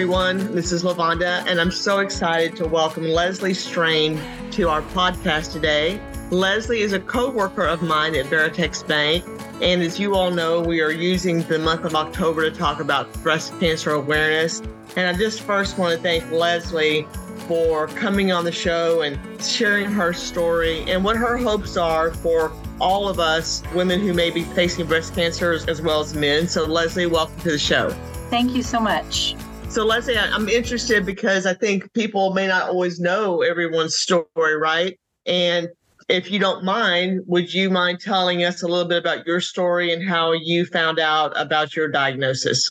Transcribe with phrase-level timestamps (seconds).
[0.00, 0.54] everyone.
[0.54, 4.18] This is LaVonda, and I'm so excited to welcome Leslie Strain
[4.52, 6.00] to our podcast today.
[6.30, 9.22] Leslie is a co worker of mine at Veritex Bank.
[9.60, 13.12] And as you all know, we are using the month of October to talk about
[13.22, 14.62] breast cancer awareness.
[14.96, 17.06] And I just first want to thank Leslie
[17.46, 22.54] for coming on the show and sharing her story and what her hopes are for
[22.80, 26.48] all of us women who may be facing breast cancer as well as men.
[26.48, 27.90] So, Leslie, welcome to the show.
[28.30, 29.36] Thank you so much.
[29.70, 34.98] So, Leslie, I'm interested because I think people may not always know everyone's story, right?
[35.26, 35.68] And
[36.08, 39.92] if you don't mind, would you mind telling us a little bit about your story
[39.92, 42.68] and how you found out about your diagnosis?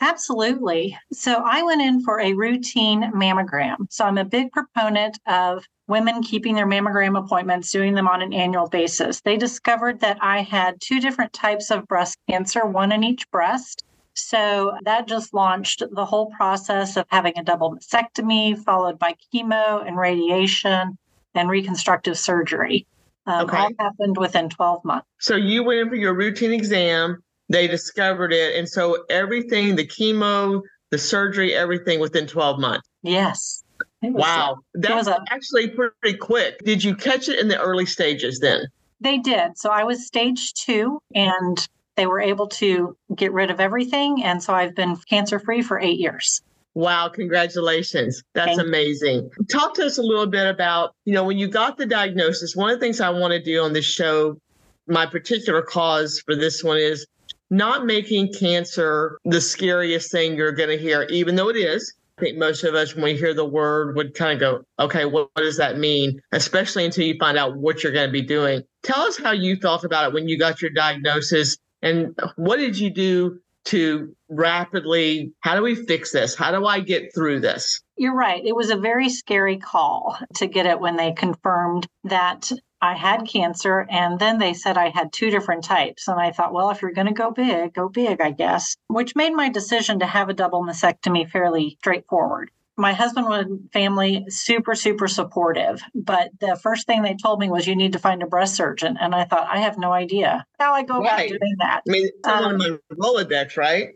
[0.00, 0.96] Absolutely.
[1.12, 3.88] So I went in for a routine mammogram.
[3.90, 8.32] So I'm a big proponent of women keeping their mammogram appointments, doing them on an
[8.32, 9.20] annual basis.
[9.20, 13.82] They discovered that I had two different types of breast cancer, one in each breast.
[14.14, 19.86] So that just launched the whole process of having a double mastectomy, followed by chemo
[19.86, 20.98] and radiation
[21.34, 22.86] and reconstructive surgery.
[23.26, 23.56] Um, okay.
[23.56, 25.06] All happened within 12 months.
[25.20, 28.56] So you went in for your routine exam they discovered it.
[28.56, 32.88] And so everything, the chemo, the surgery, everything within 12 months.
[33.02, 33.64] Yes.
[34.02, 34.58] Wow.
[34.74, 36.60] that was a, actually pretty quick.
[36.64, 38.66] Did you catch it in the early stages then?
[39.00, 39.58] They did.
[39.58, 41.68] So I was stage two and
[42.00, 44.24] they were able to get rid of everything.
[44.24, 46.40] And so I've been cancer free for eight years.
[46.72, 48.22] Wow, congratulations.
[48.32, 49.28] That's Thank amazing.
[49.52, 52.70] Talk to us a little bit about, you know, when you got the diagnosis, one
[52.70, 54.38] of the things I want to do on this show,
[54.86, 57.06] my particular cause for this one is
[57.50, 61.92] not making cancer the scariest thing you're going to hear, even though it is.
[62.16, 65.04] I think most of us, when we hear the word, would kind of go, okay,
[65.04, 66.18] what, what does that mean?
[66.32, 68.62] Especially until you find out what you're going to be doing.
[68.84, 72.78] Tell us how you felt about it when you got your diagnosis and what did
[72.78, 76.34] you do to rapidly, how do we fix this?
[76.34, 77.80] How do I get through this?
[77.96, 78.44] You're right.
[78.44, 82.50] It was a very scary call to get it when they confirmed that
[82.82, 86.08] I had cancer, and then they said I had two different types.
[86.08, 89.14] And I thought, well, if you're going to go big, go big, I guess, which
[89.14, 92.50] made my decision to have a double mastectomy fairly straightforward.
[92.80, 95.82] My husband and family super, super supportive.
[95.94, 98.96] But the first thing they told me was, you need to find a breast surgeon.
[99.00, 101.30] And I thought, I have no idea how I go right.
[101.30, 101.82] about doing that.
[101.86, 103.90] I mean, someone um, in my Rolodex, right?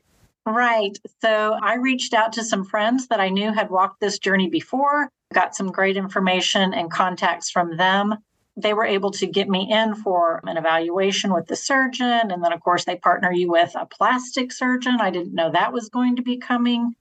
[0.46, 0.96] Right.
[1.22, 5.08] So I reached out to some friends that I knew had walked this journey before,
[5.32, 8.16] got some great information and contacts from them
[8.56, 12.30] they were able to get me in for an evaluation with the surgeon.
[12.30, 14.98] And then, of course, they partner you with a plastic surgeon.
[15.00, 16.94] I didn't know that was going to be coming.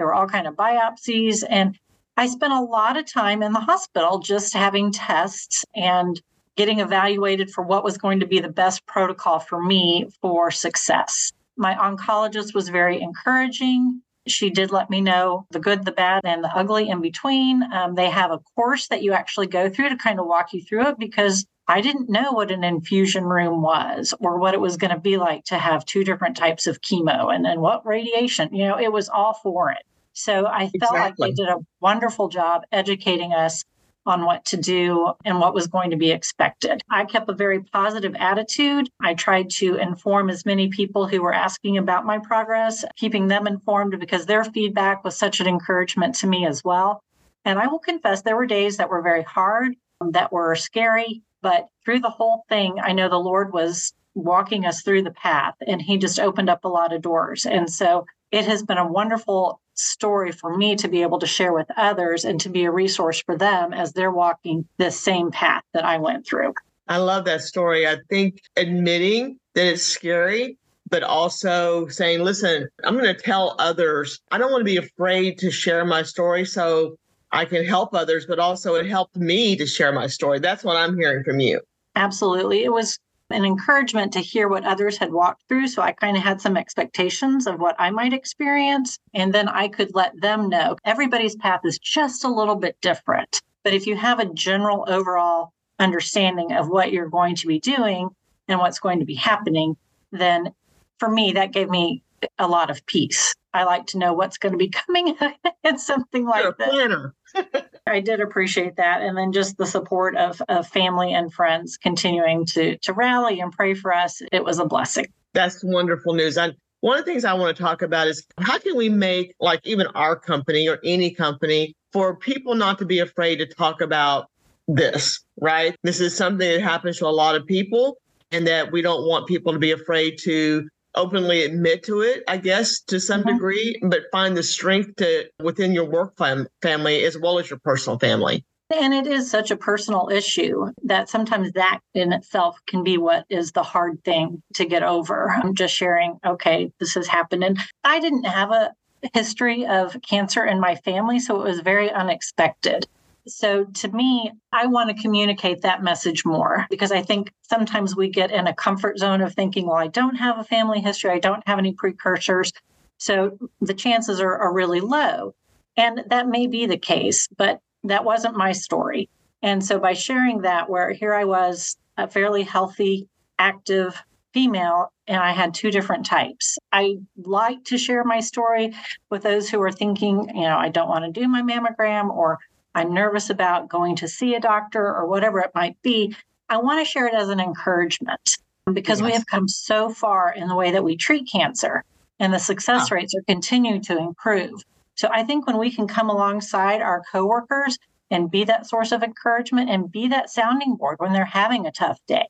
[0.00, 1.44] There were all kind of biopsies.
[1.46, 1.78] And
[2.16, 6.18] I spent a lot of time in the hospital just having tests and
[6.56, 11.32] getting evaluated for what was going to be the best protocol for me for success.
[11.58, 14.00] My oncologist was very encouraging.
[14.26, 17.62] She did let me know the good, the bad, and the ugly in between.
[17.70, 20.62] Um, they have a course that you actually go through to kind of walk you
[20.62, 24.76] through it because I didn't know what an infusion room was or what it was
[24.76, 28.52] going to be like to have two different types of chemo and then what radiation.
[28.52, 29.76] You know, it was all foreign.
[30.22, 31.28] So I felt exactly.
[31.28, 33.64] like they did a wonderful job educating us
[34.06, 36.82] on what to do and what was going to be expected.
[36.90, 38.88] I kept a very positive attitude.
[39.00, 43.46] I tried to inform as many people who were asking about my progress, keeping them
[43.46, 47.02] informed because their feedback was such an encouragement to me as well.
[47.44, 51.68] And I will confess, there were days that were very hard, that were scary, but
[51.84, 55.80] through the whole thing, I know the Lord was walking us through the path and
[55.80, 57.46] He just opened up a lot of doors.
[57.46, 61.52] And so it has been a wonderful story for me to be able to share
[61.52, 65.62] with others and to be a resource for them as they're walking the same path
[65.72, 66.54] that I went through.
[66.88, 67.86] I love that story.
[67.86, 70.58] I think admitting that it's scary,
[70.88, 74.20] but also saying, listen, I'm going to tell others.
[74.30, 76.96] I don't want to be afraid to share my story so
[77.32, 80.40] I can help others, but also it helped me to share my story.
[80.40, 81.60] That's what I'm hearing from you.
[81.96, 82.64] Absolutely.
[82.64, 82.98] It was
[83.30, 85.68] an encouragement to hear what others had walked through.
[85.68, 88.98] So I kind of had some expectations of what I might experience.
[89.14, 93.40] And then I could let them know everybody's path is just a little bit different.
[93.64, 98.10] But if you have a general overall understanding of what you're going to be doing
[98.48, 99.76] and what's going to be happening,
[100.12, 100.52] then
[100.98, 102.02] for me, that gave me
[102.38, 103.34] a lot of peace.
[103.52, 105.16] I like to know what's going to be coming
[105.64, 107.12] and something like that.
[107.90, 109.02] I did appreciate that.
[109.02, 113.52] And then just the support of, of family and friends continuing to, to rally and
[113.52, 114.22] pray for us.
[114.32, 115.06] It was a blessing.
[115.34, 116.38] That's wonderful news.
[116.38, 119.34] And one of the things I want to talk about is how can we make,
[119.40, 123.80] like, even our company or any company, for people not to be afraid to talk
[123.80, 124.30] about
[124.66, 125.76] this, right?
[125.82, 127.98] This is something that happens to a lot of people,
[128.32, 132.36] and that we don't want people to be afraid to openly admit to it, I
[132.36, 133.34] guess, to some mm-hmm.
[133.34, 137.58] degree, but find the strength to within your work fam- family as well as your
[137.60, 138.44] personal family.
[138.72, 143.24] And it is such a personal issue that sometimes that in itself can be what
[143.28, 145.28] is the hard thing to get over.
[145.30, 147.42] I'm just sharing, okay, this has happened.
[147.42, 148.72] And I didn't have a
[149.12, 152.86] history of cancer in my family, so it was very unexpected.
[153.30, 158.08] So to me, I want to communicate that message more because I think sometimes we
[158.08, 161.18] get in a comfort zone of thinking, well, I don't have a family history, I
[161.18, 162.52] don't have any precursors.
[162.98, 165.34] So the chances are, are really low.
[165.76, 169.08] And that may be the case, but that wasn't my story.
[169.42, 174.02] And so by sharing that, where here I was, a fairly healthy, active
[174.34, 176.58] female, and I had two different types.
[176.72, 178.74] I like to share my story
[179.10, 182.38] with those who are thinking, you know, I don't want to do my mammogram or
[182.74, 186.14] I'm nervous about going to see a doctor or whatever it might be.
[186.48, 188.36] I want to share it as an encouragement
[188.72, 189.06] because yes.
[189.06, 191.84] we have come so far in the way that we treat cancer
[192.18, 194.62] and the success rates are continuing to improve.
[194.94, 197.78] So I think when we can come alongside our coworkers
[198.10, 201.72] and be that source of encouragement and be that sounding board when they're having a
[201.72, 202.26] tough day,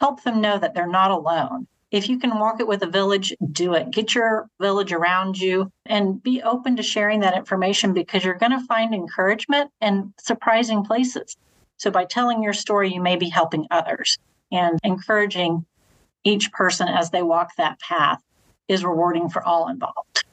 [0.00, 1.66] help them know that they're not alone.
[1.90, 3.90] If you can walk it with a village, do it.
[3.90, 8.52] Get your village around you and be open to sharing that information because you're going
[8.52, 11.36] to find encouragement in surprising places.
[11.78, 14.18] So, by telling your story, you may be helping others
[14.52, 15.64] and encouraging
[16.24, 18.20] each person as they walk that path
[18.68, 20.24] is rewarding for all involved.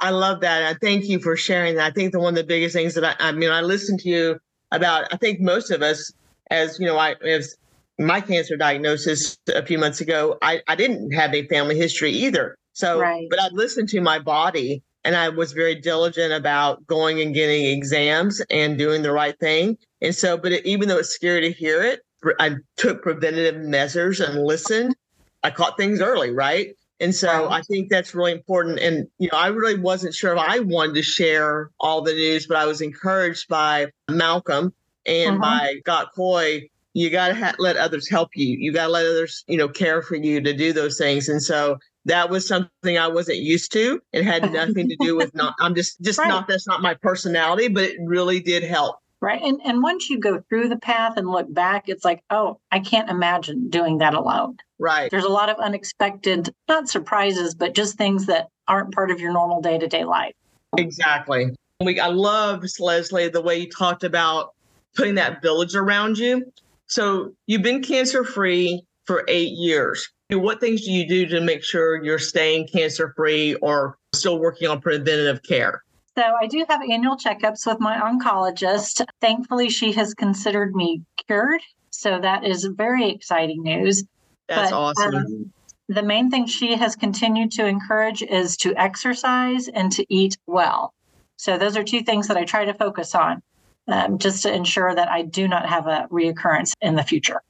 [0.00, 0.62] I love that.
[0.62, 1.86] I thank you for sharing that.
[1.86, 4.08] I think the one of the biggest things that I, I mean, I listened to
[4.08, 4.38] you
[4.72, 6.12] about, I think most of us,
[6.50, 7.56] as you know, I as
[7.98, 12.56] my cancer diagnosis a few months ago, I, I didn't have a family history either.
[12.72, 13.26] So, right.
[13.30, 17.64] but I listened to my body and I was very diligent about going and getting
[17.64, 19.78] exams and doing the right thing.
[20.02, 22.00] And so, but it, even though it's scary to hear it,
[22.38, 24.94] I took preventative measures and listened.
[25.42, 26.74] I caught things early, right?
[26.98, 28.78] And so I think that's really important.
[28.80, 32.46] And, you know, I really wasn't sure if I wanted to share all the news,
[32.46, 34.72] but I was encouraged by Malcolm
[35.04, 35.58] and uh-huh.
[35.58, 36.68] by Scott Coy.
[36.96, 38.56] You got to ha- let others help you.
[38.58, 41.28] You got to let others, you know, care for you to do those things.
[41.28, 41.76] And so
[42.06, 44.00] that was something I wasn't used to.
[44.14, 46.26] It had nothing to do with not, I'm just, just right.
[46.26, 48.96] not, that's not my personality, but it really did help.
[49.20, 49.42] Right.
[49.42, 52.80] And, and once you go through the path and look back, it's like, oh, I
[52.80, 54.56] can't imagine doing that alone.
[54.78, 55.10] Right.
[55.10, 59.34] There's a lot of unexpected, not surprises, but just things that aren't part of your
[59.34, 60.32] normal day to day life.
[60.78, 61.50] Exactly.
[61.80, 64.54] We I love Leslie the way you talked about
[64.96, 66.50] putting that village around you.
[66.86, 70.08] So you've been cancer free for eight years.
[70.30, 74.68] What things do you do to make sure you're staying cancer free or still working
[74.68, 75.82] on preventative care?
[76.16, 79.04] So I do have annual checkups with my oncologist.
[79.20, 81.60] Thankfully, she has considered me cured.
[81.90, 84.04] So that is very exciting news.
[84.48, 85.14] That's but, awesome.
[85.14, 85.52] Um,
[85.88, 90.94] the main thing she has continued to encourage is to exercise and to eat well.
[91.36, 93.42] So those are two things that I try to focus on
[93.88, 97.40] um, just to ensure that I do not have a reoccurrence in the future.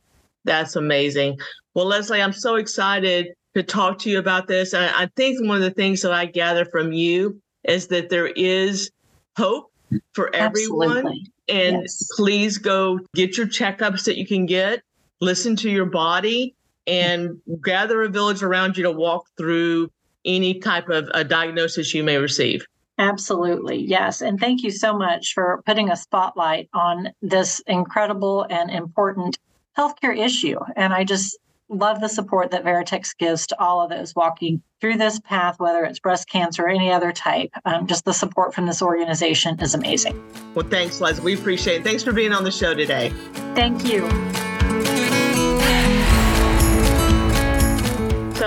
[0.44, 1.38] That's amazing.
[1.74, 4.74] Well, Leslie, I'm so excited to talk to you about this.
[4.74, 8.28] And I think one of the things that I gather from you is that there
[8.28, 8.90] is
[9.36, 9.72] hope
[10.12, 10.98] for everyone.
[10.98, 11.32] Absolutely.
[11.48, 12.08] And yes.
[12.16, 14.82] please go get your checkups that you can get,
[15.20, 16.54] listen to your body,
[16.86, 19.90] and gather a village around you to walk through
[20.24, 22.66] any type of a diagnosis you may receive.
[22.98, 23.76] Absolutely.
[23.76, 24.22] Yes.
[24.22, 29.38] And thank you so much for putting a spotlight on this incredible and important
[29.76, 30.58] healthcare issue.
[30.76, 31.38] And I just
[31.68, 35.84] love the support that Veritex gives to all of those walking through this path, whether
[35.84, 37.50] it's breast cancer or any other type.
[37.64, 40.22] Um, just the support from this organization is amazing.
[40.54, 41.20] Well, thanks, Les.
[41.20, 41.84] We appreciate it.
[41.84, 43.10] Thanks for being on the show today.
[43.54, 44.08] Thank you.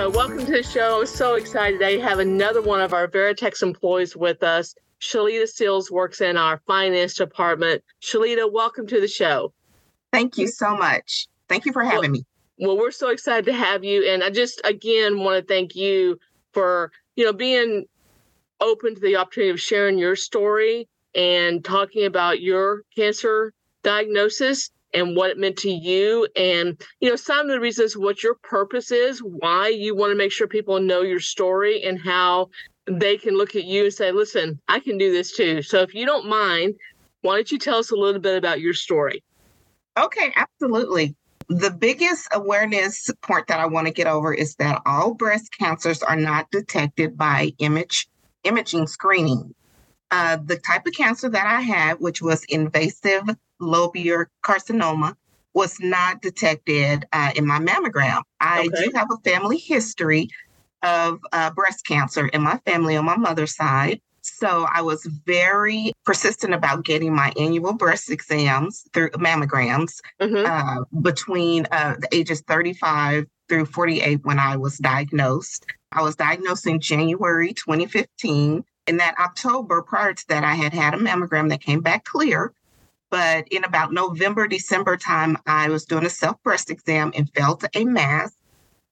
[0.00, 1.00] So, welcome to the show.
[1.00, 4.74] I'm So excited today to have another one of our Veritex employees with us.
[4.98, 7.84] Shalita Seals works in our finance department.
[8.00, 9.52] Shalita, welcome to the show.
[10.10, 11.26] Thank you so much.
[11.50, 12.24] Thank you for having well, me.
[12.56, 14.10] Well, we're so excited to have you.
[14.10, 16.18] And I just, again, want to thank you
[16.54, 17.84] for, you know, being
[18.58, 23.52] open to the opportunity of sharing your story and talking about your cancer
[23.82, 28.22] diagnosis and what it meant to you and you know some of the reasons what
[28.22, 32.48] your purpose is why you want to make sure people know your story and how
[32.86, 35.62] they can look at you and say listen i can do this too.
[35.62, 36.74] So if you don't mind
[37.22, 39.22] why don't you tell us a little bit about your story?
[39.98, 41.14] Okay absolutely.
[41.48, 46.02] The biggest awareness point that i want to get over is that all breast cancers
[46.02, 48.08] are not detected by image
[48.44, 49.54] imaging screening.
[50.10, 53.22] Uh, the type of cancer that I had, which was invasive
[53.60, 55.14] lobular carcinoma,
[55.54, 58.22] was not detected uh, in my mammogram.
[58.40, 58.84] I okay.
[58.84, 60.28] do have a family history
[60.82, 64.00] of uh, breast cancer in my family on my mother's side.
[64.22, 70.44] So I was very persistent about getting my annual breast exams through mammograms mm-hmm.
[70.46, 75.66] uh, between uh, the ages 35 through 48 when I was diagnosed.
[75.92, 78.64] I was diagnosed in January 2015.
[78.86, 82.52] In that October, prior to that, I had had a mammogram that came back clear.
[83.10, 87.64] But in about November, December time, I was doing a self breast exam and felt
[87.74, 88.36] a mass.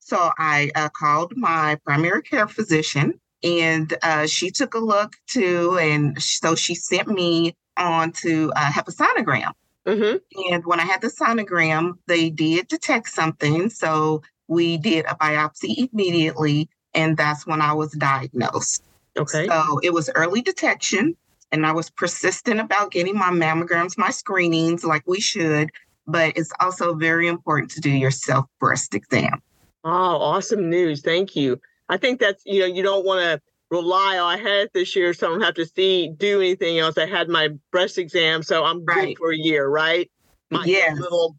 [0.00, 5.78] So I uh, called my primary care physician and uh, she took a look too.
[5.78, 9.52] And so she sent me on to uh, have a sonogram.
[9.87, 10.52] Mm-hmm.
[10.52, 13.70] And when I had the sonogram, they did detect something.
[13.70, 16.68] So we did a biopsy immediately.
[16.94, 18.82] And that's when I was diagnosed.
[19.16, 19.46] Okay.
[19.46, 21.16] So it was early detection
[21.52, 25.70] and I was persistent about getting my mammograms, my screenings like we should,
[26.06, 29.42] but it's also very important to do your self breast exam.
[29.84, 31.02] Oh, awesome news.
[31.02, 31.60] Thank you.
[31.88, 33.40] I think that's, you know, you don't want to
[33.70, 36.78] rely on, I had it this year, so I don't have to see, do anything
[36.78, 36.98] else.
[36.98, 39.08] I had my breast exam, so I'm right.
[39.08, 40.10] good for a year, right?
[40.50, 40.98] My yes.
[40.98, 41.36] little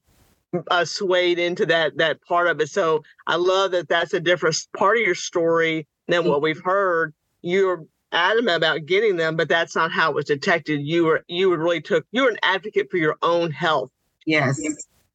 [0.71, 2.69] uh, swayed into that that part of it.
[2.69, 7.13] So I love that that's a different part of your story than what we've heard.
[7.41, 10.81] You're adamant about getting them, but that's not how it was detected.
[10.81, 13.91] You were you were really took you were an advocate for your own health.
[14.25, 14.61] Yes.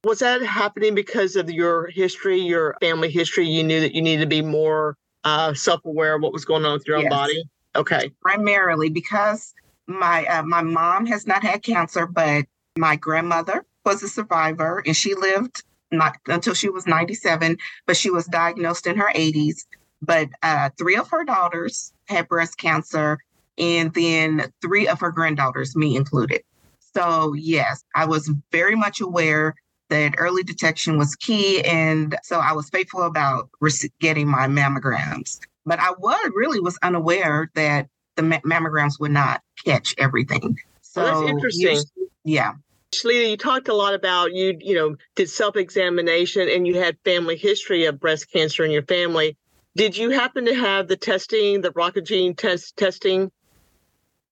[0.04, 3.48] Was that happening because of your history, your family history?
[3.48, 6.74] You knew that you needed to be more uh, self-aware of what was going on
[6.74, 7.04] with your yes.
[7.04, 7.44] own body.
[7.76, 8.12] Okay.
[8.20, 9.54] Primarily because
[9.86, 12.44] my uh, my mom has not had cancer, but
[12.76, 18.10] my grandmother was a survivor, and she lived not until she was 97, but she
[18.10, 19.64] was diagnosed in her 80s.
[20.02, 23.18] But uh, three of her daughters had breast cancer,
[23.58, 26.42] and then three of her granddaughters, me included.
[26.94, 29.54] So, yes, I was very much aware
[29.90, 31.62] that early detection was key.
[31.62, 33.50] And so I was faithful about
[34.00, 35.40] getting my mammograms.
[35.66, 40.58] But I was really was unaware that the mammograms would not catch everything.
[40.82, 41.82] So well, that's interesting.
[42.24, 42.52] yeah.
[42.92, 47.36] Shalita, you talked a lot about you, you know, did self-examination and you had family
[47.36, 49.36] history of breast cancer in your family.
[49.76, 53.32] Did you happen to have the testing, the BRCA gene test testing?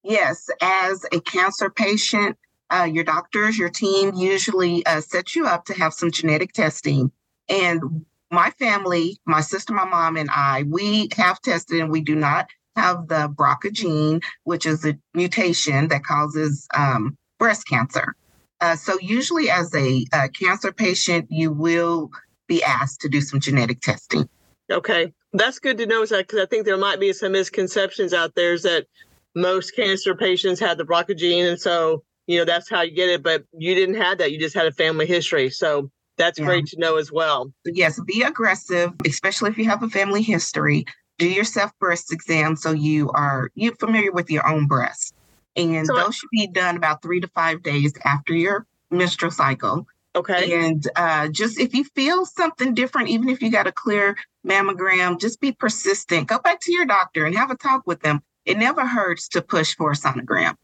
[0.04, 2.36] Yes, as a cancer patient,
[2.70, 7.10] uh, your doctors, your team usually uh, set you up to have some genetic testing.
[7.48, 12.14] And my family, my sister, my mom, and I, we have tested and we do
[12.14, 12.46] not
[12.76, 18.14] have the BRCA gene, which is a mutation that causes um, breast cancer.
[18.60, 22.12] Uh, so, usually, as a, a cancer patient, you will
[22.46, 24.28] be asked to do some genetic testing.
[24.70, 28.52] Okay that's good to know because I think there might be some misconceptions out there
[28.52, 28.86] is that
[29.34, 31.46] most cancer patients had the BRCA gene.
[31.46, 33.22] And so, you know, that's how you get it.
[33.22, 34.32] But you didn't have that.
[34.32, 35.50] You just had a family history.
[35.50, 36.44] So that's yeah.
[36.44, 37.52] great to know as well.
[37.64, 40.84] Yes, be aggressive, especially if you have a family history.
[41.18, 45.14] Do your self breast exam so you are you familiar with your own breast.
[45.56, 49.86] And so those should be done about three to five days after your menstrual cycle.
[50.14, 50.66] Okay.
[50.66, 54.16] And uh, just if you feel something different, even if you got a clear
[54.46, 56.28] mammogram, just be persistent.
[56.28, 58.20] Go back to your doctor and have a talk with them.
[58.44, 60.54] It never hurts to push for a sonogram.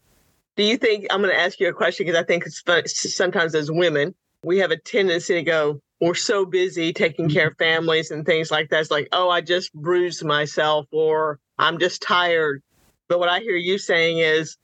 [0.55, 3.71] Do you think I'm going to ask you a question because I think sometimes as
[3.71, 4.13] women
[4.43, 7.33] we have a tendency to go, we're so busy taking mm-hmm.
[7.33, 8.81] care of families and things like that.
[8.81, 12.61] It's like, oh, I just bruised myself or I'm just tired.
[13.07, 14.57] But what I hear you saying is,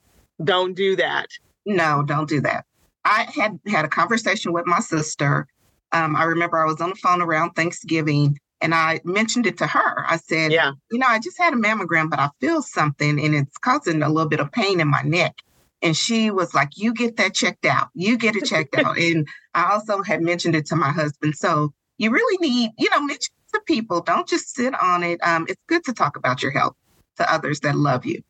[0.43, 1.27] don't do that.
[1.65, 2.65] No, don't do that.
[3.05, 5.47] I had had a conversation with my sister.
[5.91, 9.67] Um, I remember I was on the phone around Thanksgiving and I mentioned it to
[9.67, 10.05] her.
[10.07, 13.35] I said, Yeah, you know, I just had a mammogram, but I feel something and
[13.35, 15.35] it's causing a little bit of pain in my neck.
[15.81, 17.89] And she was like, You get that checked out.
[17.93, 18.97] You get it checked out.
[18.97, 21.35] And I also had mentioned it to my husband.
[21.35, 24.01] So you really need, you know, mention to people.
[24.01, 25.19] Don't just sit on it.
[25.23, 26.75] Um, it's good to talk about your health
[27.17, 28.21] to others that love you.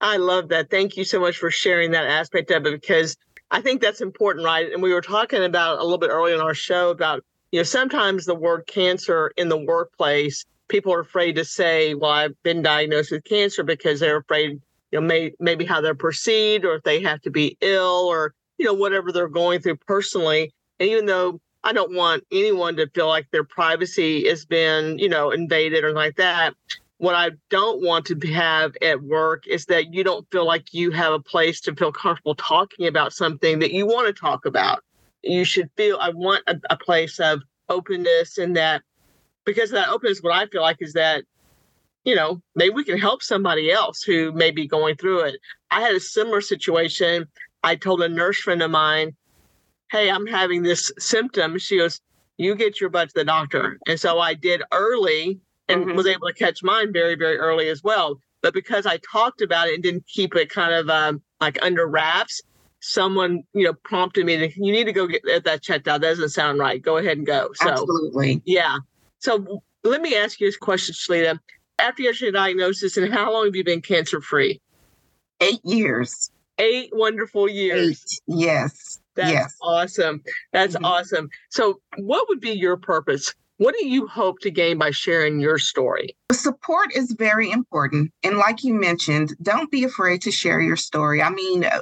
[0.00, 0.70] I love that.
[0.70, 3.16] Thank you so much for sharing that aspect of it because
[3.50, 4.72] I think that's important, right?
[4.72, 7.64] And we were talking about a little bit earlier in our show about, you know,
[7.64, 12.62] sometimes the word cancer in the workplace, people are afraid to say, well, I've been
[12.62, 14.60] diagnosed with cancer because they're afraid,
[14.90, 18.34] you know, may, maybe how they're perceived or if they have to be ill or,
[18.58, 20.52] you know, whatever they're going through personally.
[20.80, 25.08] And even though I don't want anyone to feel like their privacy has been, you
[25.08, 26.54] know, invaded or like that,
[26.98, 30.90] what I don't want to have at work is that you don't feel like you
[30.92, 34.82] have a place to feel comfortable talking about something that you want to talk about.
[35.22, 38.82] You should feel, I want a, a place of openness and that
[39.44, 41.24] because that openness, what I feel like is that,
[42.04, 45.36] you know, maybe we can help somebody else who may be going through it.
[45.70, 47.26] I had a similar situation.
[47.62, 49.14] I told a nurse friend of mine,
[49.90, 51.58] Hey, I'm having this symptom.
[51.58, 52.00] She goes,
[52.38, 53.78] You get your butt to the doctor.
[53.86, 55.96] And so I did early and mm-hmm.
[55.96, 58.20] was able to catch mine very, very early as well.
[58.42, 61.86] But because I talked about it and didn't keep it kind of um, like under
[61.86, 62.42] wraps,
[62.80, 66.00] someone you know prompted me to you need to go get that checked out.
[66.00, 66.80] That doesn't sound right.
[66.80, 67.50] Go ahead and go.
[67.54, 68.78] So absolutely, yeah.
[69.18, 71.38] So let me ask you this question, Shalita.
[71.78, 74.60] After you had your diagnosis, and how long have you been cancer free?
[75.40, 76.30] Eight years.
[76.58, 78.20] Eight wonderful years.
[78.28, 78.38] Eight.
[78.38, 78.98] Yes.
[79.14, 79.56] That's yes.
[79.62, 80.22] awesome.
[80.52, 80.84] That's mm-hmm.
[80.84, 81.28] awesome.
[81.50, 83.34] So, what would be your purpose?
[83.58, 86.14] What do you hope to gain by sharing your story?
[86.30, 88.12] Support is very important.
[88.22, 91.22] And like you mentioned, don't be afraid to share your story.
[91.22, 91.80] I mean, uh,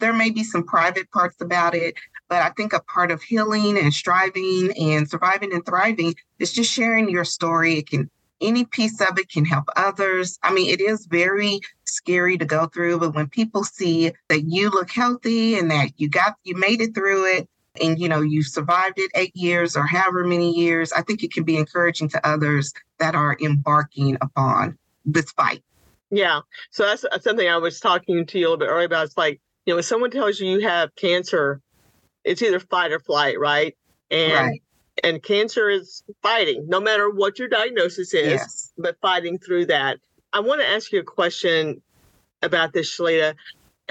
[0.00, 1.94] there may be some private parts about it,
[2.28, 6.72] but I think a part of healing and striving and surviving and thriving is just
[6.72, 7.78] sharing your story.
[7.78, 8.10] It can
[8.40, 10.36] any piece of it can help others.
[10.42, 14.68] I mean, it is very scary to go through, but when people see that you
[14.68, 17.48] look healthy and that you got you made it through it
[17.80, 21.32] and you know you survived it 8 years or however many years, I think it
[21.32, 25.62] can be encouraging to others that are embarking upon this fight.
[26.10, 26.40] Yeah.
[26.70, 29.06] So that's something I was talking to you a little bit earlier about.
[29.06, 31.62] It's like, you know, when someone tells you you have cancer,
[32.24, 33.74] it's either fight or flight, right?
[34.10, 34.62] And right
[35.02, 38.72] and cancer is fighting no matter what your diagnosis is yes.
[38.76, 39.98] but fighting through that
[40.32, 41.80] i want to ask you a question
[42.42, 43.34] about this shalita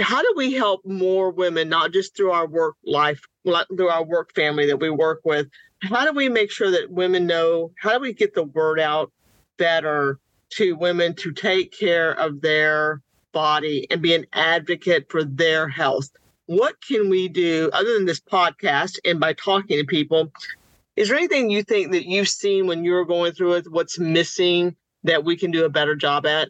[0.01, 4.33] how do we help more women not just through our work life through our work
[4.35, 5.47] family that we work with
[5.81, 9.11] how do we make sure that women know how do we get the word out
[9.57, 15.67] better to women to take care of their body and be an advocate for their
[15.67, 16.09] health
[16.47, 20.31] what can we do other than this podcast and by talking to people
[20.95, 24.75] is there anything you think that you've seen when you're going through it, what's missing
[25.03, 26.49] that we can do a better job at?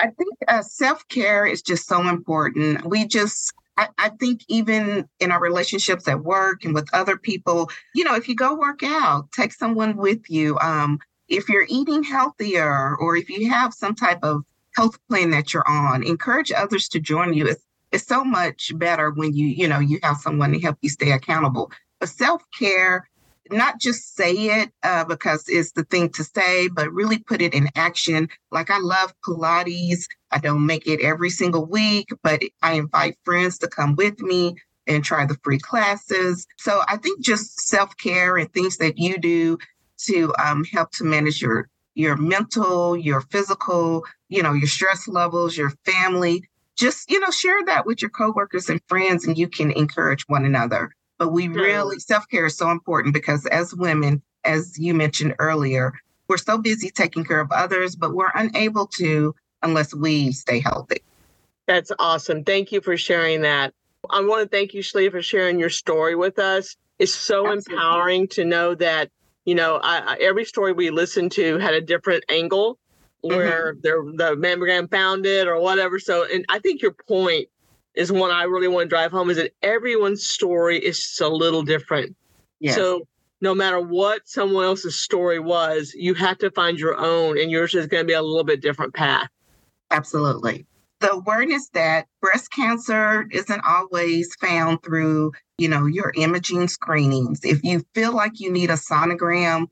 [0.00, 2.86] I think uh, self care is just so important.
[2.86, 7.70] We just, I, I, think, even in our relationships at work and with other people,
[7.94, 10.58] you know, if you go work out, take someone with you.
[10.58, 14.42] Um, if you're eating healthier or if you have some type of
[14.74, 17.46] health plan that you're on, encourage others to join you.
[17.46, 20.88] It's, it's so much better when you, you know, you have someone to help you
[20.88, 23.09] stay accountable But self care,
[23.52, 27.54] not just say it uh, because it's the thing to say, but really put it
[27.54, 28.28] in action.
[28.50, 30.06] Like I love Pilates.
[30.30, 34.56] I don't make it every single week, but I invite friends to come with me
[34.86, 36.46] and try the free classes.
[36.58, 39.58] So I think just self care and things that you do
[40.06, 45.56] to um, help to manage your your mental, your physical, you know, your stress levels,
[45.56, 46.44] your family.
[46.76, 50.44] Just you know, share that with your coworkers and friends, and you can encourage one
[50.44, 50.90] another.
[51.20, 55.92] But we really, self care is so important because as women, as you mentioned earlier,
[56.28, 61.02] we're so busy taking care of others, but we're unable to unless we stay healthy.
[61.66, 62.42] That's awesome.
[62.42, 63.74] Thank you for sharing that.
[64.08, 66.74] I want to thank you, Shlee, for sharing your story with us.
[66.98, 67.74] It's so Absolutely.
[67.74, 69.10] empowering to know that,
[69.44, 72.78] you know, I, I, every story we listened to had a different angle
[73.20, 74.16] where mm-hmm.
[74.16, 75.98] the mammogram found it or whatever.
[75.98, 77.48] So, and I think your point
[78.00, 81.28] is one I really want to drive home is that everyone's story is just a
[81.28, 82.16] little different.
[82.58, 82.74] Yes.
[82.74, 83.06] So
[83.42, 87.74] no matter what someone else's story was, you have to find your own, and yours
[87.74, 89.28] is going to be a little bit different path.
[89.90, 90.66] Absolutely.
[91.00, 97.40] The awareness that breast cancer isn't always found through, you know, your imaging screenings.
[97.44, 99.66] If you feel like you need a sonogram,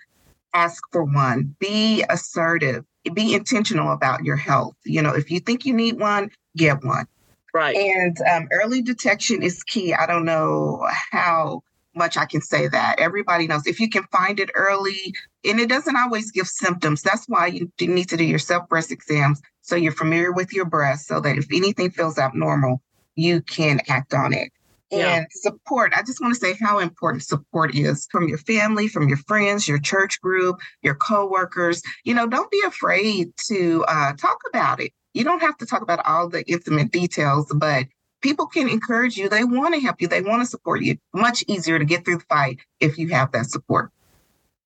[0.52, 1.54] ask for one.
[1.60, 2.84] Be assertive.
[3.14, 4.74] Be intentional about your health.
[4.84, 7.06] You know, if you think you need one, get one.
[7.54, 7.76] Right.
[7.76, 9.94] And um, early detection is key.
[9.94, 11.62] I don't know how
[11.94, 12.98] much I can say that.
[12.98, 17.02] Everybody knows if you can find it early, and it doesn't always give symptoms.
[17.02, 20.64] That's why you need to do your self breast exams so you're familiar with your
[20.64, 22.80] breast, so that if anything feels abnormal,
[23.16, 24.50] you can act on it.
[24.90, 25.16] Yeah.
[25.16, 29.08] And support, I just want to say how important support is from your family, from
[29.08, 31.82] your friends, your church group, your coworkers.
[32.04, 35.82] You know, don't be afraid to uh, talk about it you don't have to talk
[35.82, 37.86] about all the intimate details, but
[38.20, 39.28] people can encourage you.
[39.28, 40.96] They want to help you, they want to support you.
[41.12, 43.90] Much easier to get through the fight if you have that support.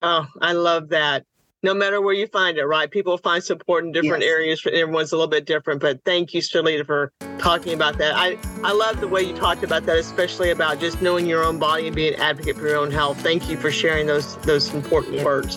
[0.02, 1.24] Oh, I love that.
[1.62, 2.90] No matter where you find it, right?
[2.90, 4.30] People find support in different yes.
[4.30, 4.66] areas.
[4.66, 8.14] Everyone's a little bit different, but thank you, Shalita, for talking about that.
[8.16, 11.58] I, I love the way you talked about that, especially about just knowing your own
[11.58, 13.18] body and being an advocate for your own health.
[13.20, 15.56] Thank you for sharing those those important words.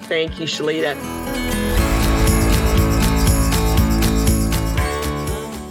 [0.00, 1.95] Thank you, Shalita.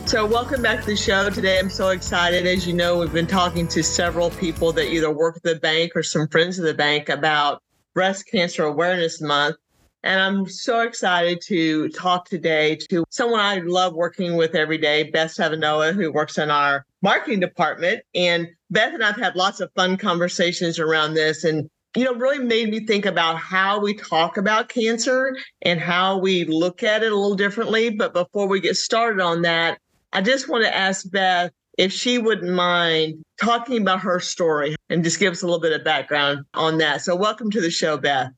[0.05, 1.31] So, welcome back to the show.
[1.31, 2.45] Today, I'm so excited.
[2.45, 5.93] As you know, we've been talking to several people that either work at the bank
[5.95, 7.63] or some friends of the bank about
[7.95, 9.55] Breast Cancer Awareness Month.
[10.03, 15.09] And I'm so excited to talk today to someone I love working with every day,
[15.09, 18.03] Beth Savanoa, who works in our marketing department.
[18.13, 21.45] And Beth and I've had lots of fun conversations around this.
[21.45, 26.17] And you know, really made me think about how we talk about cancer and how
[26.17, 27.89] we look at it a little differently.
[27.89, 29.79] But before we get started on that,
[30.15, 35.03] I just want to ask Beth if she wouldn't mind talking about her story and
[35.03, 37.01] just give us a little bit of background on that.
[37.01, 38.31] So, welcome to the show, Beth.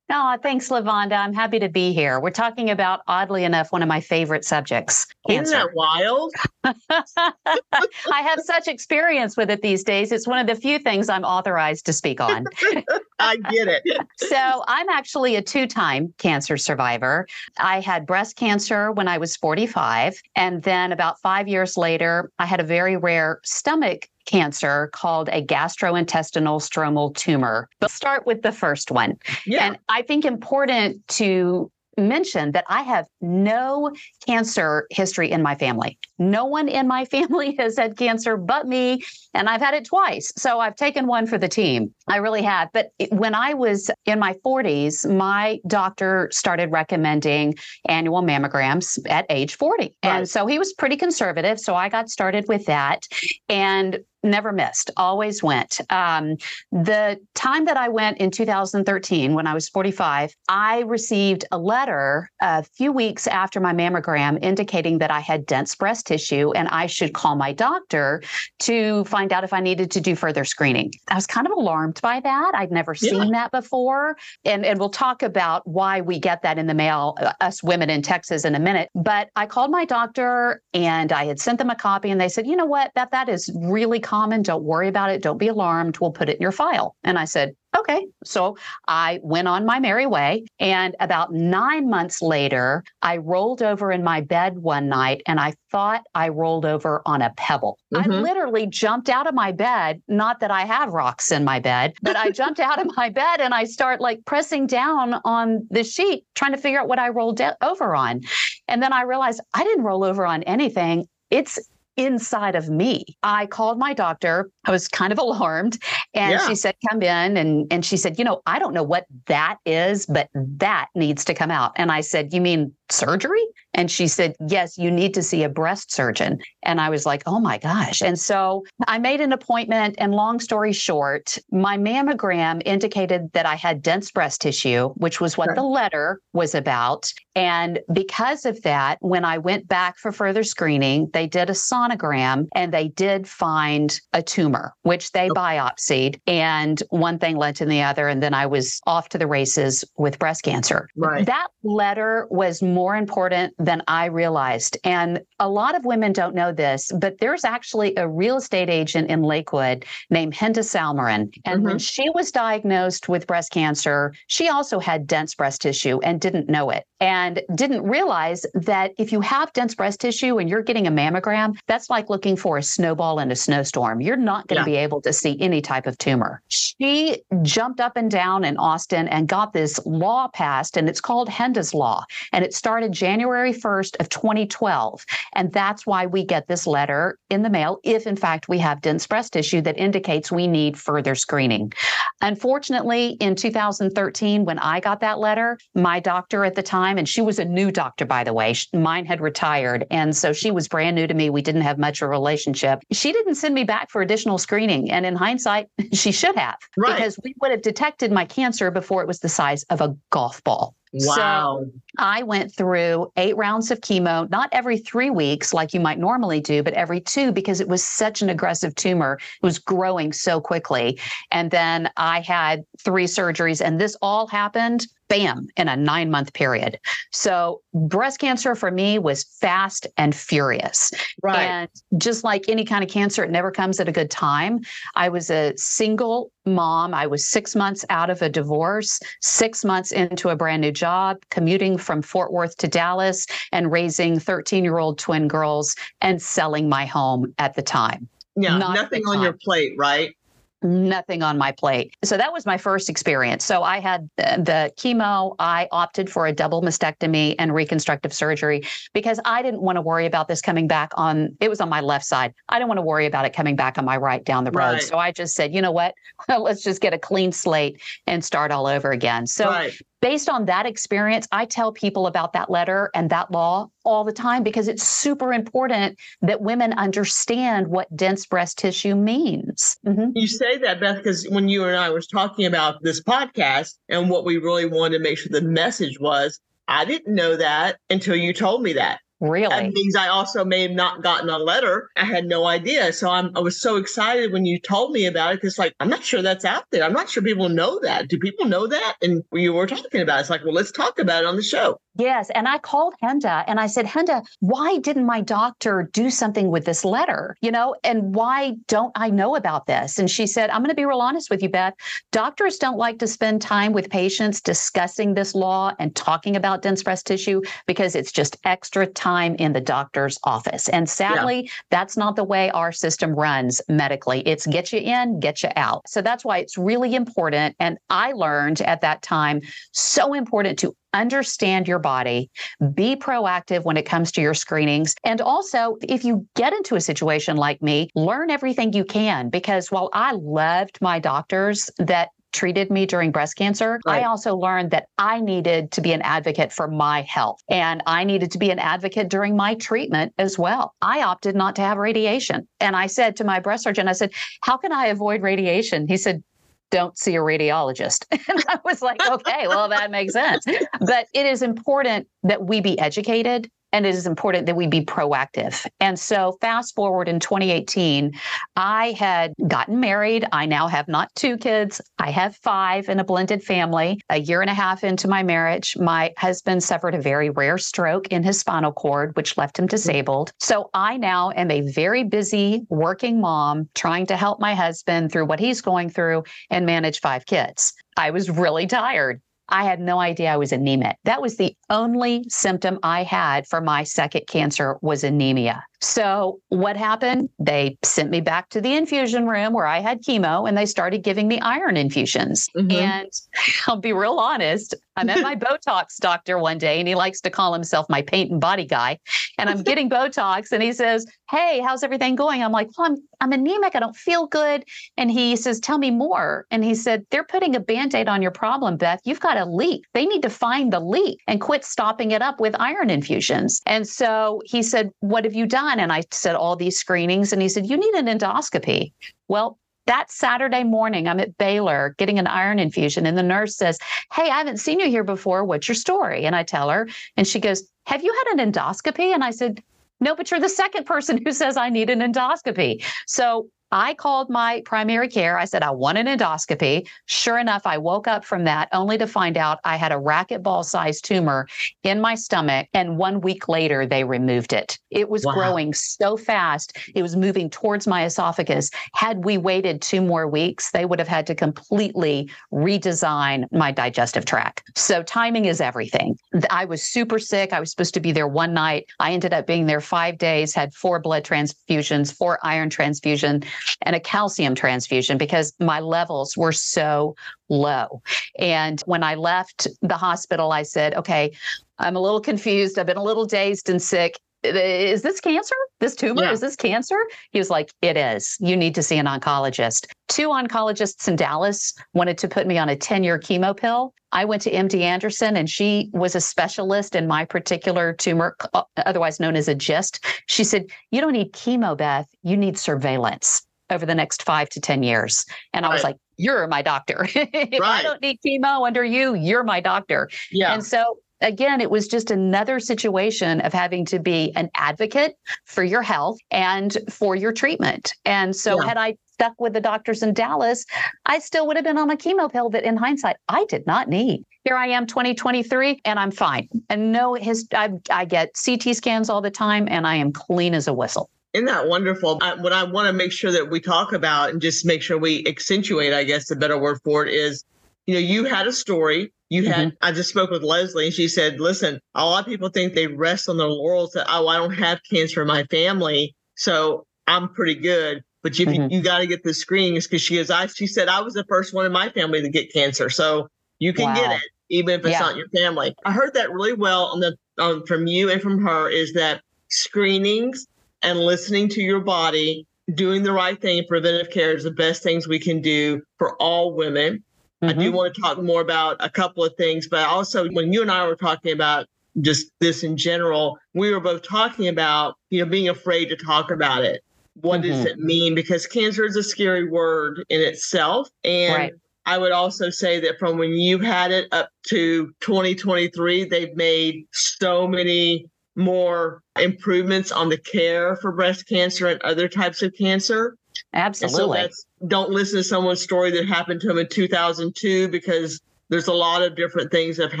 [0.12, 1.12] Oh, thanks, LaVonda.
[1.12, 2.18] I'm happy to be here.
[2.18, 5.06] We're talking about, oddly enough, one of my favorite subjects.
[5.28, 5.54] Cancer.
[5.54, 6.32] Isn't that wild?
[6.64, 10.10] I have such experience with it these days.
[10.10, 12.44] It's one of the few things I'm authorized to speak on.
[13.20, 13.82] I get it.
[14.16, 17.28] so, I'm actually a two time cancer survivor.
[17.58, 20.20] I had breast cancer when I was 45.
[20.34, 25.44] And then about five years later, I had a very rare stomach cancer called a
[25.44, 27.68] gastrointestinal stromal tumor.
[27.80, 29.18] But start with the first one.
[29.46, 29.66] Yeah.
[29.66, 33.92] And I think important to mention that I have no
[34.26, 35.98] cancer history in my family.
[36.20, 39.02] No one in my family has had cancer but me,
[39.34, 40.32] and I've had it twice.
[40.36, 41.92] So I've taken one for the team.
[42.06, 42.68] I really have.
[42.72, 47.54] But when I was in my 40s, my doctor started recommending
[47.88, 49.82] annual mammograms at age 40.
[49.82, 49.94] Right.
[50.02, 51.58] And so he was pretty conservative.
[51.58, 53.06] So I got started with that.
[53.48, 55.80] And never missed, always went.
[55.90, 56.36] Um,
[56.70, 62.30] the time that I went in 2013, when I was 45, I received a letter
[62.40, 66.86] a few weeks after my mammogram indicating that I had dense breast tissue and I
[66.86, 68.22] should call my doctor
[68.60, 70.90] to find out if I needed to do further screening.
[71.08, 72.52] I was kind of alarmed by that.
[72.54, 73.10] I'd never yeah.
[73.10, 74.16] seen that before.
[74.44, 77.90] And, and we'll talk about why we get that in the mail, uh, us women
[77.90, 78.90] in Texas, in a minute.
[78.94, 82.46] But I called my doctor and I had sent them a copy and they said,
[82.46, 84.42] you know what, that that is really common.
[84.42, 85.22] Don't worry about it.
[85.22, 85.98] Don't be alarmed.
[86.00, 86.96] We'll put it in your file.
[87.04, 88.06] And I said, okay.
[88.24, 88.56] So
[88.88, 90.44] I went on my merry way.
[90.58, 95.54] And about nine months later, I rolled over in my bed one night and I
[95.70, 97.78] thought I rolled over on a pebble.
[97.94, 98.12] Mm-hmm.
[98.12, 100.02] I literally jumped out of my bed.
[100.08, 103.40] Not that I have rocks in my bed, but I jumped out of my bed
[103.40, 107.08] and I start like pressing down on the sheet, trying to figure out what I
[107.08, 108.20] rolled over on.
[108.68, 111.06] And then I realized I didn't roll over on anything.
[111.30, 111.58] It's
[112.00, 113.04] inside of me.
[113.22, 114.50] I called my doctor.
[114.64, 115.78] I was kind of alarmed.
[116.14, 116.48] And yeah.
[116.48, 117.36] she said, come in.
[117.36, 121.24] And, and she said, you know, I don't know what that is, but that needs
[121.26, 121.72] to come out.
[121.76, 123.44] And I said, you mean surgery?
[123.74, 126.40] And she said, Yes, you need to see a breast surgeon.
[126.62, 128.02] And I was like, Oh my gosh.
[128.02, 129.94] And so I made an appointment.
[129.98, 135.38] And long story short, my mammogram indicated that I had dense breast tissue, which was
[135.38, 135.54] what sure.
[135.54, 137.12] the letter was about.
[137.34, 142.48] And because of that, when I went back for further screening, they did a sonogram
[142.54, 145.40] and they did find a tumor, which they okay.
[145.40, 146.20] biopsied.
[146.26, 148.08] And one thing led to the other.
[148.08, 150.88] And then I was off to the races with breast cancer.
[150.96, 151.24] Right.
[151.24, 154.76] That letter was more important than I realized.
[154.84, 159.08] And a lot of women don't know this, but there's actually a real estate agent
[159.08, 161.32] in Lakewood named Henda Salmeron.
[161.44, 161.64] And mm-hmm.
[161.64, 166.48] when she was diagnosed with breast cancer, she also had dense breast tissue and didn't
[166.48, 167.19] know it and
[167.54, 171.88] didn't realize that if you have dense breast tissue and you're getting a mammogram, that's
[171.88, 174.00] like looking for a snowball in a snowstorm.
[174.00, 174.76] You're not going to yeah.
[174.76, 176.42] be able to see any type of tumor.
[176.48, 181.28] She jumped up and down in Austin and got this law passed, and it's called
[181.28, 182.04] Henda's Law.
[182.32, 185.04] And it started January 1st of 2012.
[185.34, 188.80] And that's why we get this letter in the mail if, in fact, we have
[188.80, 191.72] dense breast tissue that indicates we need further screening.
[192.20, 196.98] Unfortunately, in 2013, when I got that letter, my doctor at the time, time.
[196.98, 198.54] And she was a new doctor, by the way.
[198.72, 199.86] Mine had retired.
[199.90, 201.30] And so she was brand new to me.
[201.30, 202.80] We didn't have much of a relationship.
[202.92, 204.90] She didn't send me back for additional screening.
[204.90, 206.96] And in hindsight, she should have, right.
[206.96, 210.42] because we would have detected my cancer before it was the size of a golf
[210.44, 210.74] ball.
[210.92, 211.60] Wow.
[211.64, 215.98] So I went through eight rounds of chemo, not every three weeks like you might
[216.00, 219.20] normally do, but every two because it was such an aggressive tumor.
[219.40, 220.98] It was growing so quickly.
[221.30, 226.32] And then I had three surgeries, and this all happened bam, in a nine month
[226.32, 226.78] period.
[227.10, 230.92] So breast cancer for me was fast and furious.
[231.22, 231.42] Right.
[231.42, 231.68] And
[231.98, 234.60] just like any kind of cancer, it never comes at a good time.
[234.94, 236.94] I was a single mom.
[236.94, 241.18] I was six months out of a divorce, six months into a brand new job,
[241.30, 246.68] commuting from Fort Worth to Dallas and raising 13 year old twin girls and selling
[246.68, 248.08] my home at the time.
[248.36, 250.14] Yeah, Not nothing on your plate, right?
[250.62, 251.94] Nothing on my plate.
[252.04, 253.44] So that was my first experience.
[253.44, 255.34] So I had the chemo.
[255.38, 260.06] I opted for a double mastectomy and reconstructive surgery because I didn't want to worry
[260.06, 262.34] about this coming back on, it was on my left side.
[262.48, 264.74] I didn't want to worry about it coming back on my right down the road.
[264.74, 264.82] Right.
[264.82, 265.94] So I just said, you know what?
[266.28, 269.26] Let's just get a clean slate and start all over again.
[269.26, 273.70] So right based on that experience, I tell people about that letter and that law
[273.84, 279.78] all the time because it's super important that women understand what dense breast tissue means.
[279.86, 280.10] Mm-hmm.
[280.14, 284.10] You say that, Beth, because when you and I was talking about this podcast and
[284.10, 288.14] what we really wanted to make sure the message was, I didn't know that until
[288.16, 289.00] you told me that.
[289.20, 289.48] Really?
[289.48, 291.90] That means I also may have not gotten a letter.
[291.96, 292.92] I had no idea.
[292.92, 295.90] So I'm, I was so excited when you told me about it because, like, I'm
[295.90, 296.84] not sure that's out there.
[296.84, 298.08] I'm not sure people know that.
[298.08, 298.96] Do people know that?
[299.02, 300.20] And you were talking about it.
[300.22, 301.78] It's like, well, let's talk about it on the show.
[301.96, 302.30] Yes.
[302.34, 306.64] And I called Henda and I said, Henda, why didn't my doctor do something with
[306.64, 307.36] this letter?
[307.42, 309.98] You know, and why don't I know about this?
[309.98, 311.74] And she said, I'm going to be real honest with you, Beth.
[312.10, 316.82] Doctors don't like to spend time with patients discussing this law and talking about dense
[316.82, 320.68] breast tissue because it's just extra time in the doctor's office.
[320.68, 321.50] And sadly, yeah.
[321.70, 324.20] that's not the way our system runs medically.
[324.20, 325.82] It's get you in, get you out.
[325.88, 327.56] So that's why it's really important.
[327.58, 329.40] And I learned at that time
[329.72, 332.30] so important to understand your body,
[332.74, 334.94] be proactive when it comes to your screenings.
[335.04, 339.28] And also, if you get into a situation like me, learn everything you can.
[339.28, 344.02] Because while I loved my doctors that treated me during breast cancer, right.
[344.02, 348.04] I also learned that I needed to be an advocate for my health and I
[348.04, 350.74] needed to be an advocate during my treatment as well.
[350.82, 352.48] I opted not to have radiation.
[352.60, 354.12] And I said to my breast surgeon, I said,
[354.42, 355.86] How can I avoid radiation?
[355.88, 356.22] He said,
[356.70, 358.06] don't see a radiologist.
[358.28, 360.44] And I was like, okay, well, that makes sense.
[360.80, 364.84] But it is important that we be educated and it is important that we be
[364.84, 365.66] proactive.
[365.80, 368.12] And so, fast forward in 2018,
[368.56, 370.26] I had gotten married.
[370.32, 374.00] I now have not two kids, I have five in a blended family.
[374.08, 378.08] A year and a half into my marriage, my husband suffered a very rare stroke
[378.08, 380.32] in his spinal cord, which left him disabled.
[380.38, 385.26] So, I now am a very busy working mom trying to help my husband through
[385.26, 387.72] what he's going through and manage five kids.
[387.96, 389.20] I was really tired.
[389.50, 390.96] I had no idea I was anemic.
[391.04, 395.64] That was the only symptom I had for my second cancer was anemia.
[395.80, 397.30] So what happened?
[397.38, 401.02] They sent me back to the infusion room where I had chemo and they started
[401.02, 402.48] giving me iron infusions.
[402.56, 402.70] Mm-hmm.
[402.70, 403.10] And
[403.66, 407.30] I'll be real honest, I met my Botox doctor one day and he likes to
[407.30, 408.98] call himself my paint and body guy.
[409.38, 412.42] And I'm getting Botox and he says, Hey, how's everything going?
[412.42, 413.74] I'm like, well, I'm, I'm anemic.
[413.74, 414.64] I don't feel good.
[414.96, 416.46] And he says, Tell me more.
[416.50, 419.00] And he said, They're putting a band aid on your problem, Beth.
[419.04, 419.84] You've got a leak.
[419.94, 423.62] They need to find the leak and quit stopping it up with iron infusions.
[423.64, 425.69] And so he said, What have you done?
[425.78, 427.32] And I said, all these screenings.
[427.32, 428.92] And he said, you need an endoscopy.
[429.28, 433.78] Well, that Saturday morning, I'm at Baylor getting an iron infusion, and the nurse says,
[434.12, 435.44] Hey, I haven't seen you here before.
[435.44, 436.26] What's your story?
[436.26, 439.12] And I tell her, and she goes, Have you had an endoscopy?
[439.12, 439.62] And I said,
[439.98, 442.84] No, but you're the second person who says I need an endoscopy.
[443.06, 445.38] So I called my primary care.
[445.38, 446.88] I said, I want an endoscopy.
[447.06, 450.64] Sure enough, I woke up from that only to find out I had a racquetball
[450.64, 451.46] sized tumor
[451.84, 452.68] in my stomach.
[452.74, 454.78] And one week later, they removed it.
[454.90, 455.32] It was wow.
[455.32, 458.70] growing so fast, it was moving towards my esophagus.
[458.94, 464.24] Had we waited two more weeks, they would have had to completely redesign my digestive
[464.24, 464.64] tract.
[464.74, 466.18] So timing is everything.
[466.50, 467.52] I was super sick.
[467.52, 468.86] I was supposed to be there one night.
[468.98, 473.42] I ended up being there five days, had four blood transfusions, four iron transfusion
[473.82, 477.14] and a calcium transfusion because my levels were so
[477.48, 478.02] low.
[478.38, 481.32] And when I left the hospital, I said, okay,
[481.78, 482.78] I'm a little confused.
[482.78, 485.54] I've been a little dazed and sick is this cancer?
[485.80, 486.22] This tumor?
[486.22, 486.32] Yeah.
[486.32, 486.96] Is this cancer?
[487.30, 488.36] He was like, It is.
[488.40, 489.86] You need to see an oncologist.
[490.08, 493.94] Two oncologists in Dallas wanted to put me on a 10 year chemo pill.
[494.12, 498.62] I went to MD Anderson and she was a specialist in my particular tumor, uh,
[498.78, 500.04] otherwise known as a GIST.
[500.26, 502.08] She said, You don't need chemo, Beth.
[502.22, 505.26] You need surveillance over the next five to 10 years.
[505.52, 505.70] And right.
[505.70, 507.06] I was like, You're my doctor.
[507.14, 507.80] if right.
[507.80, 510.08] I don't need chemo under you, you're my doctor.
[510.30, 510.54] Yeah.
[510.54, 515.62] And so again, it was just another situation of having to be an advocate for
[515.62, 517.94] your health and for your treatment.
[518.04, 518.68] And so, yeah.
[518.68, 520.64] had I stuck with the doctors in Dallas,
[521.06, 523.88] I still would have been on a chemo pill that, in hindsight, I did not
[523.88, 524.24] need.
[524.44, 526.48] Here I am, 2023, and I'm fine.
[526.70, 530.54] And no, his I, I get CT scans all the time, and I am clean
[530.54, 531.10] as a whistle.
[531.32, 532.18] Isn't that wonderful?
[532.20, 534.98] I, what I want to make sure that we talk about and just make sure
[534.98, 537.44] we accentuate, I guess the better word for it is,
[537.86, 539.76] you know, you had a story you had, mm-hmm.
[539.80, 542.88] I just spoke with Leslie and she said, listen, a lot of people think they
[542.88, 546.16] rest on their laurels that, oh, I don't have cancer in my family.
[546.34, 548.02] So I'm pretty good.
[548.22, 548.72] But you, mm-hmm.
[548.72, 551.24] you got to get the screenings because she is, I, she said, I was the
[551.24, 552.90] first one in my family to get cancer.
[552.90, 553.28] So
[553.60, 553.94] you can wow.
[553.94, 554.98] get it, even if it's yeah.
[554.98, 555.74] not your family.
[555.84, 559.22] I heard that really well on the, um, from you and from her is that
[559.48, 560.48] screenings
[560.82, 565.08] and listening to your body, doing the right thing, preventive care is the best things
[565.08, 567.02] we can do for all women
[567.42, 567.50] Mm-hmm.
[567.50, 567.76] I do mm-hmm.
[567.76, 570.86] want to talk more about a couple of things, but also when you and I
[570.86, 571.66] were talking about
[572.00, 576.30] just this in general, we were both talking about, you know, being afraid to talk
[576.30, 576.82] about it.
[577.14, 577.50] What mm-hmm.
[577.50, 578.14] does it mean?
[578.14, 580.88] Because cancer is a scary word in itself.
[581.02, 581.52] And right.
[581.86, 586.86] I would also say that from when you've had it up to 2023, they've made
[586.92, 593.16] so many more improvements on the care for breast cancer and other types of cancer.
[593.52, 594.28] Absolutely.
[594.30, 598.72] So don't listen to someone's story that happened to them in 2002 because there's a
[598.72, 600.00] lot of different things that have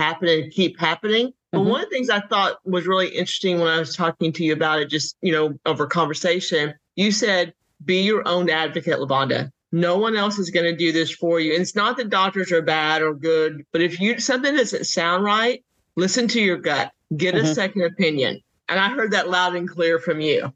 [0.00, 1.28] happened and keep happening.
[1.28, 1.58] Mm-hmm.
[1.58, 4.44] But one of the things I thought was really interesting when I was talking to
[4.44, 9.50] you about it, just, you know, over conversation, you said, be your own advocate, LaVonda.
[9.72, 11.52] No one else is going to do this for you.
[11.52, 15.24] And it's not that doctors are bad or good, but if you something doesn't sound
[15.24, 15.64] right,
[15.96, 16.92] listen to your gut.
[17.16, 17.46] Get mm-hmm.
[17.46, 18.40] a second opinion.
[18.68, 20.52] And I heard that loud and clear from you.